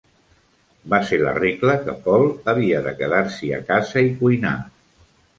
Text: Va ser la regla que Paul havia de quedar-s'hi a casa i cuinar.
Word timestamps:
Va 0.93 0.99
ser 1.09 1.17
la 1.23 1.33
regla 1.35 1.75
que 1.83 1.93
Paul 2.05 2.25
havia 2.53 2.79
de 2.87 2.93
quedar-s'hi 3.01 3.51
a 3.59 3.61
casa 3.69 4.03
i 4.07 4.09
cuinar. 4.23 4.55